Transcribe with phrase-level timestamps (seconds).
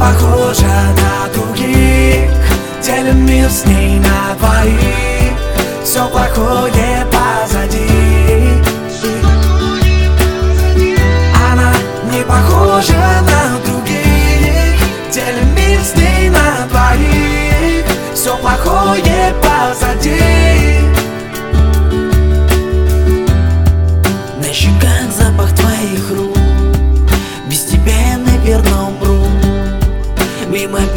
[0.00, 2.30] похожа на других.
[2.82, 5.36] Делим мир с ней на двоих.
[5.84, 7.04] Все плохое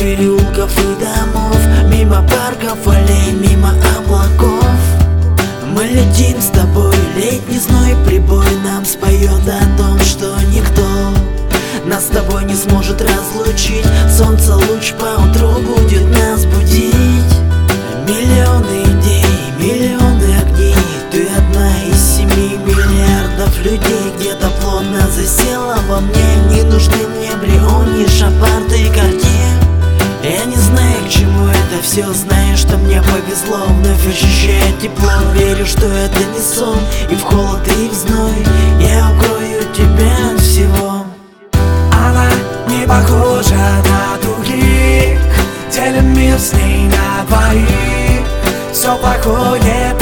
[0.04, 1.58] переулков и домов
[1.88, 4.78] Мимо парков, аллей, мимо облаков.
[5.70, 10.86] Мы летим с тобой, летний зной прибой Нам споет о том, что никто
[11.86, 13.86] Нас с тобой не сможет разлучить.
[14.10, 16.13] Солнце луч по утру будет
[31.84, 33.66] все Знаю, что мне повезло.
[33.68, 36.80] Вновь ощущаю тепло Верю, что это не сон.
[37.10, 38.34] И в холод, и в зной
[38.80, 41.06] Я укрою тебя от всего.
[41.92, 42.30] Она
[42.68, 45.20] не похожа на других.
[45.72, 48.26] Делим мир с ней на двоих.
[48.72, 49.93] Все плохое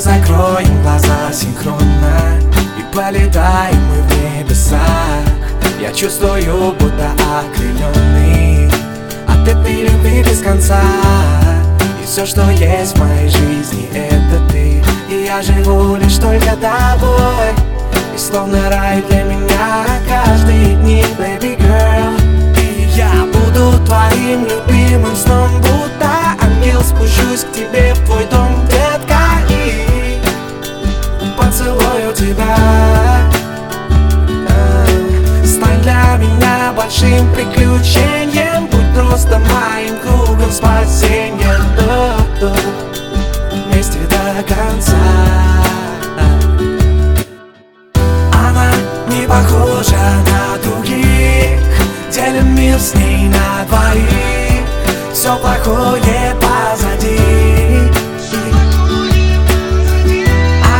[0.00, 2.40] Закроем глаза синхронно
[2.78, 4.80] И полетаем мы в небесах.
[5.78, 8.70] Я чувствую, будто окрыленный
[9.28, 10.80] От этой любви без конца.
[12.02, 14.82] И все, что есть в моей жизни, это ты.
[15.10, 17.52] И я живу лишь только тобой.
[18.14, 22.18] И словно рай для меня каждый день, baby girl.
[22.56, 26.08] И я буду твоим любимым сном Будто
[26.40, 28.49] ангел спущусь к тебе в твой дом,
[44.34, 44.96] до конца.
[48.32, 48.70] Она
[49.08, 51.58] не похожа на других.
[52.12, 54.64] Делим мир с ней на двоих.
[55.12, 57.18] Все плохое позади.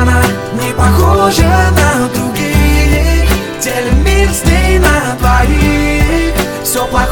[0.01, 0.23] Она
[0.55, 3.29] не похожа на других.
[3.61, 6.35] Делим мир с ней на двоих.
[6.63, 7.10] Все плохое